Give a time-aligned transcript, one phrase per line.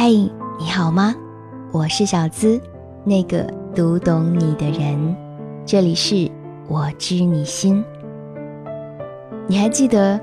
[0.00, 0.10] 嗨，
[0.60, 1.12] 你好吗？
[1.72, 2.60] 我是小资，
[3.02, 3.42] 那个
[3.74, 5.16] 读懂你的人。
[5.66, 6.30] 这里是
[6.68, 7.84] 我知你心。
[9.48, 10.20] 你还记得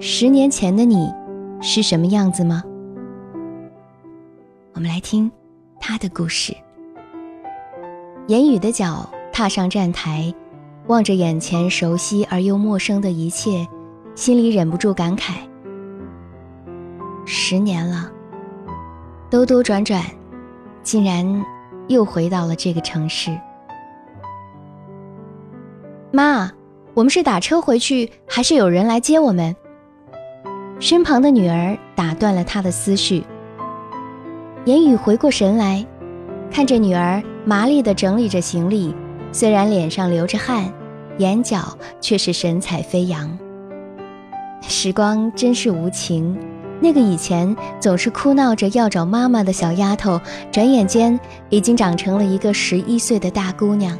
[0.00, 1.12] 十年前的你
[1.60, 2.64] 是什么样子吗？
[4.72, 5.30] 我们来听
[5.78, 6.56] 他的故事。
[8.28, 10.32] 言语的脚踏上站台，
[10.86, 13.68] 望着眼前熟悉而又陌生的一切，
[14.14, 15.34] 心里忍不住感慨：
[17.26, 18.10] 十年了。
[19.30, 20.02] 兜兜转转，
[20.82, 21.44] 竟然
[21.88, 23.30] 又回到了这个城市。
[26.10, 26.50] 妈，
[26.94, 29.54] 我们是打车回去，还是有人来接我们？
[30.80, 33.22] 身旁的女儿打断了他的思绪。
[34.64, 35.84] 言语回过神来，
[36.50, 38.94] 看着女儿麻利地整理着行李，
[39.30, 40.72] 虽然脸上流着汗，
[41.18, 43.38] 眼角却是神采飞扬。
[44.62, 46.34] 时光真是无情。
[46.80, 50.20] 那个以前总是哭闹着要找妈妈的小丫头，
[50.52, 53.98] 转眼间已经长成了一个十一岁的大姑娘。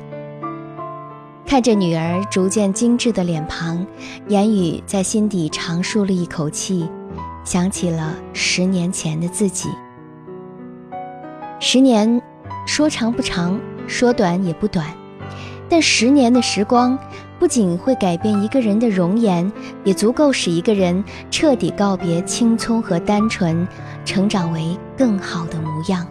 [1.45, 3.85] 看着女儿逐渐精致的脸庞，
[4.29, 6.89] 言语在心底长舒了一口气，
[7.43, 9.69] 想起了十年前的自己。
[11.59, 12.21] 十年，
[12.67, 14.87] 说长不长，说短也不短，
[15.69, 16.99] 但十年的时光。
[17.39, 19.51] 不仅会改变一个人的容颜，
[19.85, 23.67] 也足够使一个人彻底告别青葱和单纯，
[24.05, 26.07] 成长为更好的模样。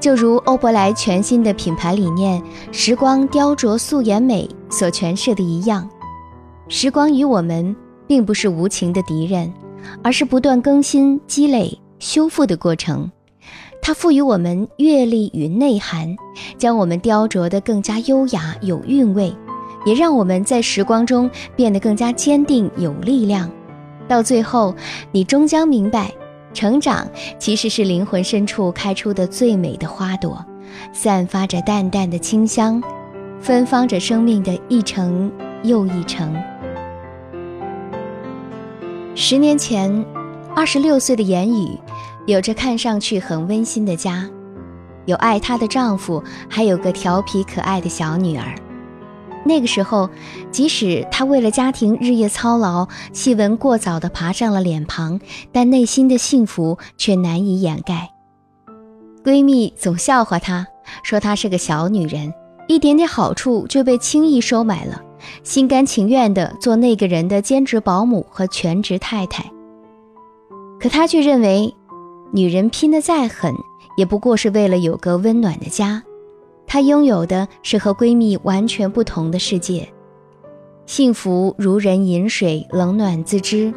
[0.00, 5.88] 就如欧珀莱全新的品牌理念“时光雕琢素颜美”所诠释的一样，
[6.68, 9.52] 时光与我们并不是无情的敌人，
[10.02, 13.10] 而是不断更新、积累、修复的过程。
[13.82, 16.16] 它赋予我们阅历与内涵，
[16.58, 19.32] 将我们雕琢得更加优雅有韵味。
[19.84, 23.50] 也让我们在时光中变得更加坚定有力量，
[24.06, 24.74] 到最后，
[25.10, 26.12] 你终将明白，
[26.52, 27.06] 成长
[27.38, 30.44] 其实是灵魂深处开出的最美的花朵，
[30.92, 32.82] 散发着淡淡的清香，
[33.40, 35.30] 芬芳着生命的一程
[35.62, 36.34] 又一程。
[39.14, 40.04] 十年前，
[40.54, 41.78] 二十六岁的言语，
[42.26, 44.28] 有着看上去很温馨的家，
[45.06, 48.54] 有爱她的丈夫，还有个调皮可爱的小女儿。
[49.44, 50.08] 那个时候，
[50.50, 55.20] 即使她为了家庭日夜操劳，细纹过早地爬上了脸庞，
[55.50, 58.10] 但内心的幸福却难以掩盖。
[59.24, 60.66] 闺蜜总笑话她，
[61.02, 62.32] 说她是个小女人，
[62.68, 65.00] 一点点好处就被轻易收买了，
[65.42, 69.44] 心甘情愿地做那个人的兼职保姆和全职太太。
[70.78, 71.74] 可她却认为，
[72.32, 73.54] 女人拼得再狠，
[73.96, 76.02] 也不过是为了有个温暖的家。
[76.72, 79.88] 她拥有的是和闺蜜完全不同的世界，
[80.86, 83.74] 幸福如人饮水，冷暖自知，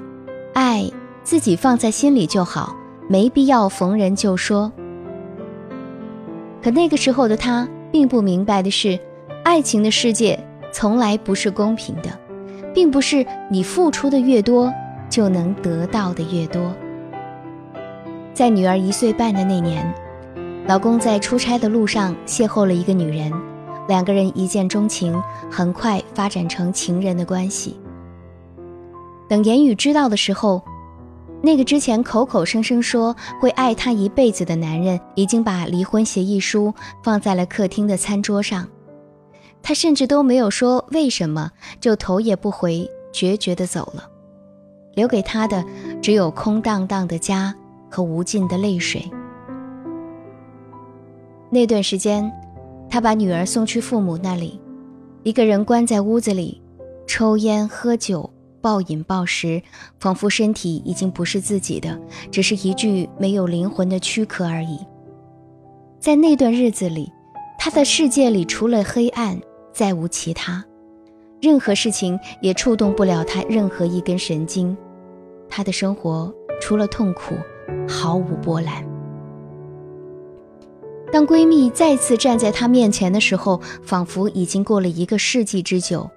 [0.53, 0.87] 爱
[1.23, 2.75] 自己放在心里就好，
[3.09, 4.71] 没必要逢人就说。
[6.61, 8.99] 可那个时候的她并不明白的是，
[9.43, 10.39] 爱情的世界
[10.71, 12.11] 从来不是公平的，
[12.75, 14.71] 并不是你付出的越多
[15.09, 16.61] 就能得到的越多。
[18.35, 19.91] 在女儿一岁半的那年。
[20.65, 23.31] 老公在出差的路上邂逅了一个女人，
[23.87, 27.77] 两个人一见钟情，很快发展成情人的关系。
[29.27, 30.61] 等言语知道的时候，
[31.41, 36.73] 那个之前口口声声说会爱她一辈子的男人，已经把离婚协议书
[37.03, 38.65] 放在了客厅的餐桌上。
[39.61, 44.09] 他甚至都没有说为什么，就头也不回，决绝地走了，
[44.93, 45.63] 留给他的
[46.01, 47.53] 只有空荡荡的家
[47.89, 49.09] 和无尽的泪水。
[51.53, 52.33] 那段时间，
[52.89, 54.59] 他把女儿送去父母那里，
[55.21, 56.59] 一个人关在屋子里，
[57.05, 58.27] 抽烟喝酒，
[58.59, 59.61] 暴饮暴食，
[59.99, 61.95] 仿佛身体已经不是自己的，
[62.31, 64.79] 只是一具没有灵魂的躯壳而已。
[65.99, 67.13] 在那段日子里，
[67.59, 69.39] 他的世界里除了黑暗，
[69.71, 70.65] 再无其他，
[71.39, 74.75] 任何事情也触动不了他任何一根神经，
[75.47, 77.35] 他的生活除了痛苦，
[77.87, 78.83] 毫无波澜。
[81.13, 86.09] 当闺蜜再次站在她面前的时候，仿佛已经过了一个世纪之久。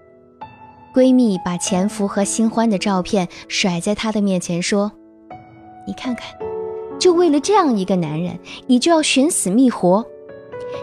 [0.94, 4.90] 闺蜜把前夫和新欢的照片甩在她的面前，说
[5.87, 6.25] ：“你看看，
[6.98, 10.02] 就为了这样一个男人，你就要寻死觅活？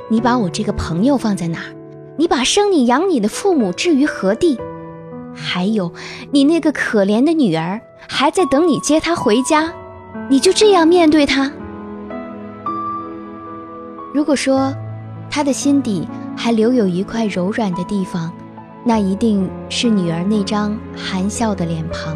[0.10, 1.74] 你把我这个朋友放在哪儿？
[2.15, 4.60] 你把生你养你的父母置于何地？
[5.33, 5.92] 还有，
[6.30, 9.74] 你那个可怜的女儿还在等你接她回家，
[10.30, 11.51] 你就这样面对她？”
[14.13, 14.71] 如果说，
[15.27, 16.07] 他的心底
[16.38, 18.31] 还留有一块柔软的地方，
[18.83, 22.15] 那一定是女儿那张含笑的脸庞。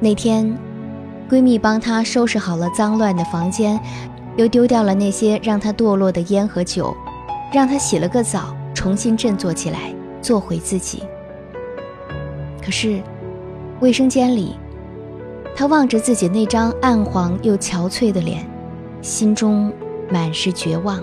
[0.00, 0.56] 那天，
[1.28, 3.78] 闺蜜帮她收拾好了脏乱的房间，
[4.36, 6.96] 又丢掉了那些让她堕落的烟和酒，
[7.52, 11.02] 让她洗了个澡，重新振作起来，做回自己。
[12.64, 13.02] 可是，
[13.80, 14.56] 卫生间里，
[15.54, 18.44] 她望着自己那张暗黄又憔悴的脸，
[19.02, 19.70] 心中
[20.12, 21.02] 满是绝望。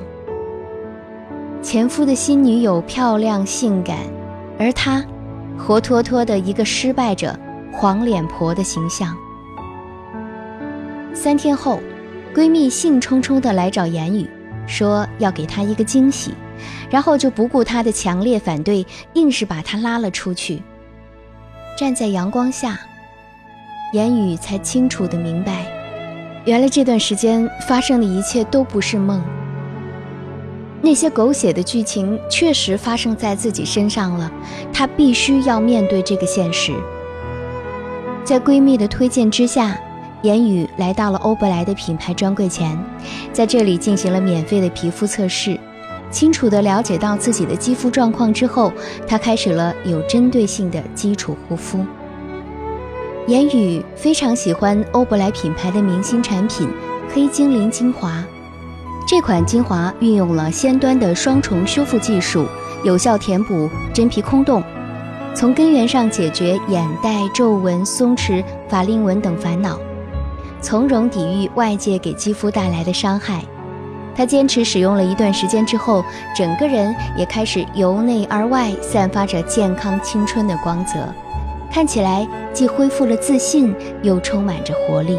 [1.61, 3.97] 前夫的新女友漂亮性感，
[4.59, 5.03] 而他，
[5.57, 7.37] 活脱脱的一个失败者、
[7.73, 9.17] 黄脸婆的形象。
[11.13, 11.79] 三天后，
[12.33, 14.29] 闺蜜兴冲冲地来找言语，
[14.67, 16.33] 说要给她一个惊喜，
[16.89, 18.85] 然后就不顾她的强烈反对，
[19.15, 20.61] 硬是把她拉了出去。
[21.77, 22.79] 站在阳光下，
[23.91, 25.65] 言语才清楚地明白，
[26.45, 29.23] 原来这段时间发生的一切都不是梦。
[30.81, 34.31] 那些狗血的剧情确实发生在自己身上了，
[34.71, 36.73] 她必须要面对这个现实。
[38.23, 39.77] 在闺蜜的推荐之下。
[40.21, 42.77] 言语来到了欧珀莱的品牌专柜前，
[43.31, 45.57] 在这里进行了免费的皮肤测试。
[46.11, 48.73] 清楚地了解到自己的肌肤状况之后，
[49.07, 51.85] 她开始了有针对性的基础护肤。
[53.29, 56.67] 言语非常喜欢欧珀莱品牌的明星产品
[57.13, 58.23] 黑精灵精华，
[59.07, 62.47] 这款精华运用了先端的双重修复技术，
[62.83, 64.63] 有效填补真皮空洞，
[65.35, 69.77] 从根源上解决眼袋、皱纹、松弛、法令纹等烦恼。
[70.59, 73.43] 从容抵御外界给肌肤带来的伤害，
[74.15, 76.03] 她坚持使用了一段时间之后，
[76.35, 81.13] 整个人也开始由内而外散发着健康青春的光泽，
[81.71, 85.17] 看起来既恢复了自信，又充满着活力。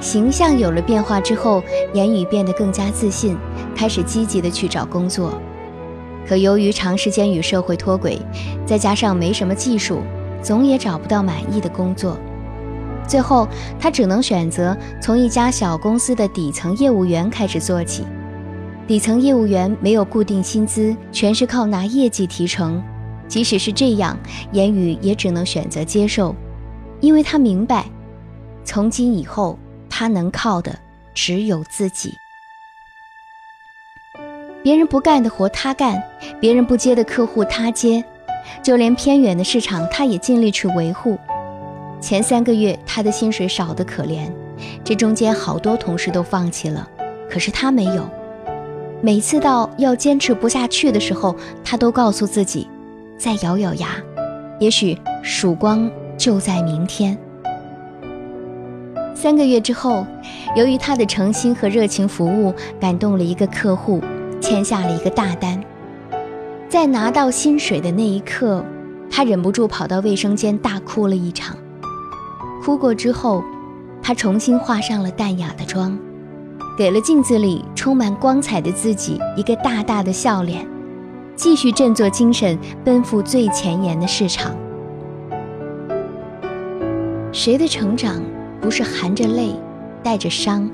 [0.00, 1.62] 形象有了变化之后，
[1.94, 3.38] 言语变得更加自信，
[3.74, 5.32] 开始积极的去找工作。
[6.26, 8.18] 可由于长时间与社会脱轨，
[8.66, 10.00] 再加上没什么技术，
[10.42, 12.18] 总也找不到满意的工作。
[13.06, 13.46] 最后，
[13.78, 18.04] 他只能选择从一家小公司的底层业务员开始做起。
[18.86, 22.82] 底层业务员没有固定薪资，全是靠拿业绩提成。
[23.26, 24.18] 即使是这样，
[24.52, 26.34] 言语也只能选择接受，
[27.00, 27.86] 因为他明白，
[28.64, 30.78] 从今以后，他能靠的
[31.14, 32.14] 只有自己。
[34.62, 36.02] 别人不干的活他干，
[36.40, 38.02] 别人不接的客户他接，
[38.62, 41.18] 就连偏远的市场，他也尽力去维护。
[42.00, 44.30] 前三个月，他的薪水少得可怜，
[44.82, 46.88] 这中间好多同事都放弃了，
[47.30, 48.08] 可是他没有。
[49.02, 52.66] 每次到要坚持不下去的时候，他都告诉自己，
[53.18, 53.88] 再咬咬牙，
[54.58, 57.16] 也许曙光就在明天。
[59.14, 60.06] 三个月之后，
[60.54, 64.02] 由于他的诚心和热情服务，感动了一个客户，
[64.40, 65.62] 签下了一个大单。
[66.68, 68.62] 在拿到薪水的那一刻，
[69.10, 71.56] 他忍不住跑到卫生间大哭了一场。
[72.62, 73.42] 哭过之后，
[74.02, 75.96] 他重新化上了淡雅的妆，
[76.76, 80.66] 给了镜子里充满光彩的自己一个大大的笑脸，
[81.36, 84.54] 继续振作精神，奔赴最前沿的市场。
[87.32, 88.22] 谁的成长
[88.60, 89.54] 不是含着泪，
[90.02, 90.70] 带着伤？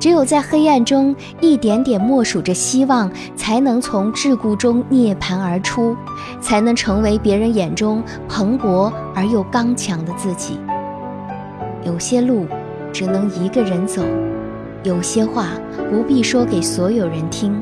[0.00, 5.96] 只有在黑暗中一点点默数着希望，才能从桎梏中涅槃而出，
[6.40, 10.58] 才能成为别人眼中蓬勃而又刚强的自己。
[11.84, 12.46] 有些路
[12.92, 14.02] 只能一个人走，
[14.84, 15.48] 有些话
[15.90, 17.60] 不必说给所有人听，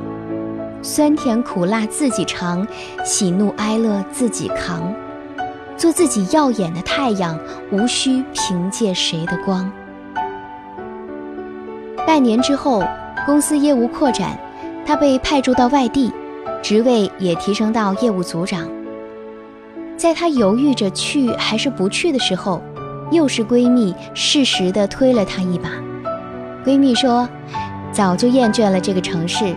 [0.87, 2.65] 酸甜苦辣自己尝，
[3.05, 4.95] 喜怒哀乐自己扛，
[5.77, 7.37] 做自己耀眼的太阳，
[7.73, 9.69] 无需凭借谁的光。
[12.07, 12.85] 半年之后，
[13.27, 14.39] 公司业务扩展，
[14.87, 16.13] 他被派驻到外地，
[16.63, 18.69] 职位也提升到业务组长。
[19.97, 22.63] 在他犹豫着去还是不去的时候，
[23.11, 25.69] 又是闺蜜适时的推了他一把。
[26.65, 27.29] 闺蜜说
[27.91, 29.57] ：“早就厌倦了这个城市，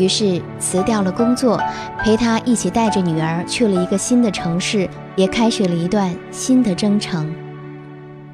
[0.00, 1.60] 于是辞掉了工作，
[1.98, 7.30] 陪他一起带着女儿去了一个新的城市，也开始了一段新的征程。”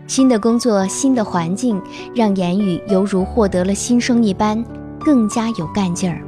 [0.06, 1.82] 新的工作，新的环境，
[2.14, 4.64] 让言语犹如获得了新生一般，
[5.00, 6.22] 更加有干劲儿。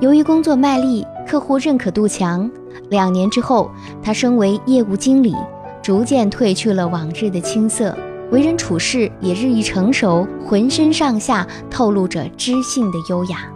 [0.00, 2.50] 由于工作卖力，客户认可度强，
[2.90, 3.70] 两年之后，
[4.02, 5.32] 他升为业务经理，
[5.80, 7.96] 逐渐褪去了往日的青涩，
[8.32, 13.51] 为人处事也日益成熟，浑身上下透露着知性的优雅。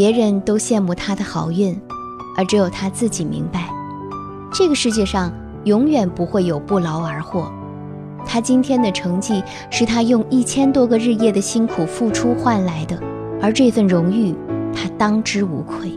[0.00, 1.78] 别人都羡慕他的好运，
[2.34, 3.68] 而只有他自己明白，
[4.50, 5.30] 这个世界上
[5.64, 7.52] 永远不会有不劳而获。
[8.24, 12.98] 他今天的成绩是他用一千多个日夜的辛苦付出换来的，
[13.42, 14.34] 而这份荣誉，
[14.74, 15.92] 他当之无愧。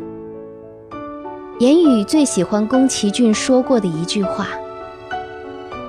[1.59, 4.49] 言语最喜欢宫崎骏说过的一句话：“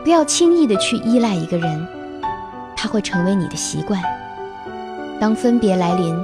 [0.04, 1.84] 不要轻易的去依赖一个人，
[2.76, 4.00] 他会成为你的习惯。
[5.18, 6.16] 当分别来临，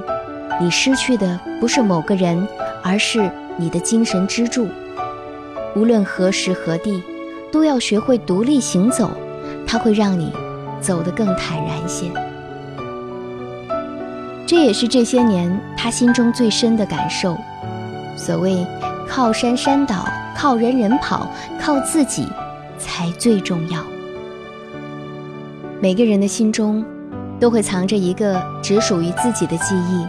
[0.61, 2.47] 你失去的不是某个人，
[2.83, 4.67] 而是你的精神支柱。
[5.75, 7.01] 无论何时何地，
[7.51, 9.09] 都要学会独立行走，
[9.65, 10.31] 它会让你
[10.79, 12.11] 走得更坦然些。
[14.45, 17.35] 这也是这些年他心中最深的感受。
[18.15, 18.63] 所谓
[19.09, 21.27] “靠山山倒，靠人人跑，
[21.59, 22.27] 靠自己
[22.77, 23.83] 才最重要”。
[25.81, 26.85] 每个人的心中，
[27.39, 30.05] 都会藏着一个只属于自己的记忆，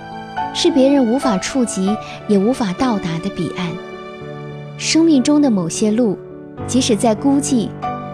[0.55, 1.95] 是别人无法触及
[2.29, 3.69] 也无法到达的彼岸。
[4.79, 6.19] 生命中的某些路，
[6.67, 7.69] 即使再孤寂，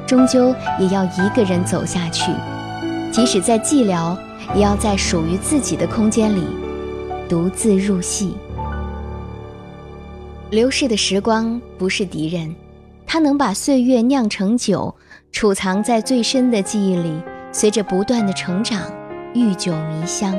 [0.07, 2.31] 终究也要一个人走下去；
[3.11, 4.17] 即使再寂寥，
[4.55, 6.43] 也要在属于自己的空间里
[7.29, 8.35] 独自入戏。
[10.51, 12.55] 流逝的时光不是敌人，
[13.07, 14.95] 它能把岁月酿成酒，
[15.33, 17.13] 储藏在最深的记忆里，
[17.53, 18.81] 随着不断的成长，
[19.35, 20.35] 愈久弥香。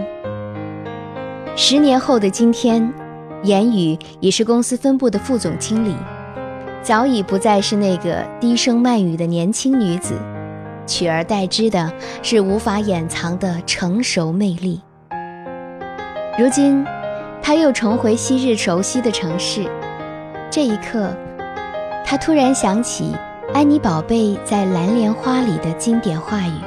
[1.55, 2.91] 十年后的今天，
[3.43, 5.93] 言语已是公司分部的副总经理，
[6.81, 10.13] 早已不再是那个低声慢语的年轻女子，
[10.87, 11.91] 取而代之的
[12.23, 14.81] 是无法掩藏的成熟魅力。
[16.37, 16.85] 如今，
[17.41, 19.65] 她又重回昔日熟悉的城市。
[20.49, 21.13] 这一刻，
[22.05, 23.13] 他突然想起
[23.53, 26.59] 安妮宝贝在《蓝莲花》里的经典话语，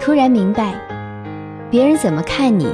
[0.00, 0.74] 突然明白，
[1.70, 2.66] 别人怎么看你，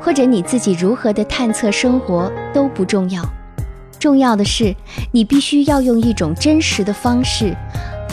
[0.00, 3.22] 或者你自己如何的探测生活都不重要，
[3.98, 4.74] 重要的是
[5.12, 7.54] 你必须要用一种真实的方式，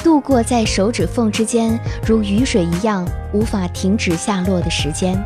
[0.04, 5.24] 度过在手指缝之间如雨水一样无法停止下落的时间。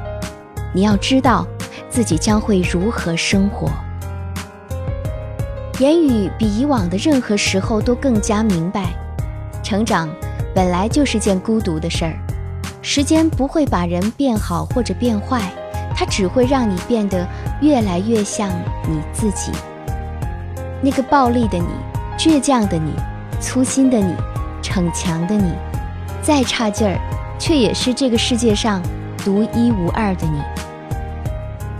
[0.74, 1.48] 你要知道，
[1.90, 3.72] 自己将会如何生活。
[5.80, 8.94] 言语比以往的任何时候都更加明白，
[9.64, 10.10] 成长
[10.54, 12.14] 本来就是件孤独的事儿。
[12.82, 15.42] 时间不会把人变好或者变坏，
[16.00, 17.28] 它只会让你变得
[17.60, 18.50] 越来越像
[18.88, 19.52] 你自己。
[20.82, 21.68] 那个暴力的你、
[22.18, 22.94] 倔强的你、
[23.42, 24.16] 粗心的你、
[24.62, 25.52] 逞强的你，
[26.22, 26.98] 再差劲儿，
[27.38, 28.82] 却也是这个世界上
[29.18, 30.40] 独一无二的你。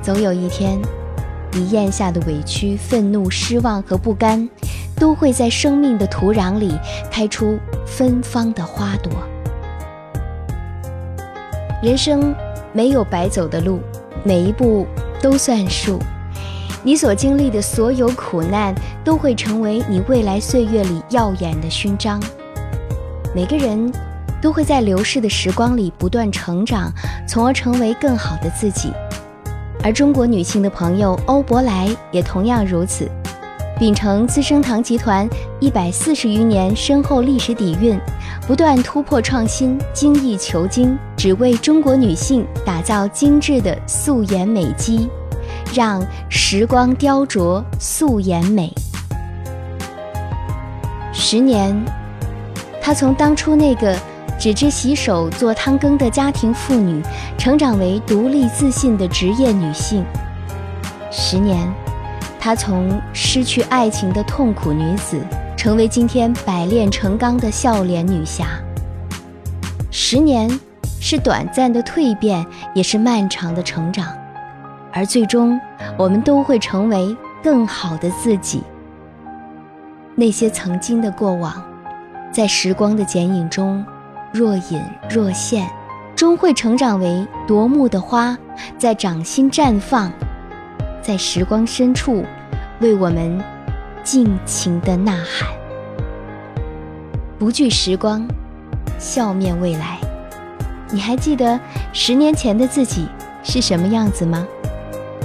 [0.02, 0.78] 总有一天。
[1.52, 4.48] 你咽下的委屈、愤怒、失望和不甘，
[4.96, 6.78] 都会在生命的土壤里
[7.10, 7.58] 开出
[7.88, 9.12] 芬芳的花朵。
[11.82, 12.36] 人生
[12.72, 13.80] 没有白走的路，
[14.24, 14.86] 每一步
[15.22, 16.00] 都算数。
[16.82, 18.74] 你所经历的所有苦难，
[19.04, 22.22] 都会成为你未来岁月里耀眼的勋章。
[23.36, 23.92] 每个人
[24.42, 26.92] 都会在流逝的时光里不断成长，
[27.28, 28.92] 从而成为更好的自己。
[29.84, 33.10] 而中国女性的朋友欧珀莱也同样如此，
[33.80, 35.26] 秉承资生堂集团
[35.62, 37.98] 一百四十余年深厚历史底蕴，
[38.46, 45.10] 不断突破创新，精益求精，只为中国女性打造精致的素颜美肌，
[45.74, 48.70] 让时光雕琢素颜美。
[51.14, 51.74] 十年，
[52.82, 53.98] 她从当初那个。
[54.38, 57.04] 只知洗手做汤羹的家庭妇女，
[57.38, 60.02] 成长为独立自信的职业女性。
[61.12, 61.70] 十年，
[62.40, 65.20] 她从失去爱情的痛苦女子，
[65.58, 68.48] 成为今天百炼成钢的笑脸女侠。
[69.92, 70.50] 十年，
[71.02, 74.08] 是短暂的蜕变，也是漫长的成长，
[74.94, 75.60] 而最终，
[75.98, 78.64] 我们都会成为更好的自己。
[80.16, 81.62] 那些曾经的过往，
[82.32, 83.86] 在时光的剪影中。
[84.32, 84.80] 若隐
[85.10, 85.68] 若现，
[86.16, 88.38] 终会成长为夺目的花，
[88.78, 90.12] 在掌心绽放，
[91.10, 92.24] 在时光深处，
[92.82, 93.44] 为我们
[94.04, 95.50] 尽情的呐喊。
[97.40, 98.28] 不惧时光，
[99.00, 99.98] 笑面未来。
[100.92, 101.60] 你还记得
[101.94, 103.08] 十年前的自己
[103.42, 104.46] 是什么样子吗？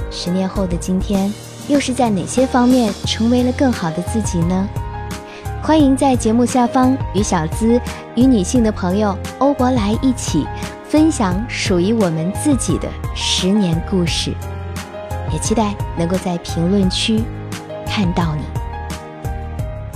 [0.09, 1.31] 十年后的今天，
[1.67, 4.67] 又是在哪些方面成为了更好的自己呢？
[5.61, 7.79] 欢迎在节目下方与小资、
[8.15, 10.47] 与女性的朋友欧珀莱一起
[10.89, 14.33] 分享属于我们自己的十年故事，
[15.35, 17.21] 也期待能够在评论区
[17.85, 18.43] 看到你。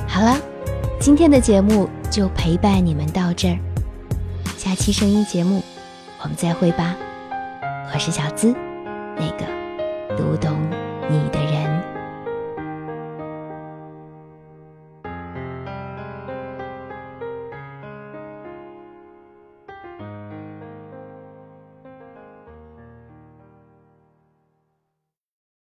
[0.06, 0.38] 好了，
[1.00, 3.58] 今天的节目就陪伴你们到这儿，
[4.58, 5.64] 下期声音节目
[6.22, 6.94] 我们再会吧。
[7.94, 8.54] 我是小资，
[9.16, 9.46] 那个
[10.18, 10.60] 读懂
[11.10, 11.59] 你的人。